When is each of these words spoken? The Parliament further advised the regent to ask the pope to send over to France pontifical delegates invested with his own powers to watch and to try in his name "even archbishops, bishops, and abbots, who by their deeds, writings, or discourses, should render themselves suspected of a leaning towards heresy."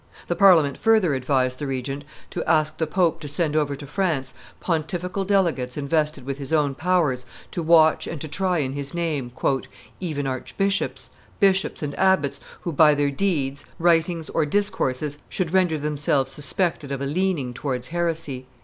The 0.29 0.35
Parliament 0.35 0.79
further 0.79 1.13
advised 1.13 1.59
the 1.59 1.67
regent 1.67 2.05
to 2.31 2.43
ask 2.49 2.79
the 2.79 2.87
pope 2.87 3.19
to 3.19 3.27
send 3.27 3.55
over 3.55 3.75
to 3.75 3.85
France 3.85 4.33
pontifical 4.59 5.23
delegates 5.25 5.77
invested 5.77 6.25
with 6.25 6.39
his 6.39 6.51
own 6.51 6.73
powers 6.73 7.23
to 7.51 7.61
watch 7.61 8.07
and 8.07 8.19
to 8.19 8.27
try 8.27 8.57
in 8.57 8.73
his 8.73 8.95
name 8.95 9.31
"even 9.99 10.25
archbishops, 10.25 11.11
bishops, 11.39 11.83
and 11.83 11.93
abbots, 11.99 12.39
who 12.61 12.71
by 12.73 12.95
their 12.95 13.11
deeds, 13.11 13.63
writings, 13.77 14.27
or 14.31 14.43
discourses, 14.43 15.19
should 15.29 15.53
render 15.53 15.77
themselves 15.77 16.31
suspected 16.31 16.91
of 16.91 16.99
a 16.99 17.05
leaning 17.05 17.53
towards 17.53 17.89
heresy." 17.89 18.47